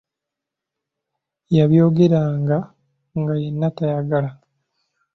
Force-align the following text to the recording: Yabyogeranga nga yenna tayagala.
Yabyogeranga 1.55 2.57
nga 3.19 3.33
yenna 3.41 3.67
tayagala. 3.77 4.29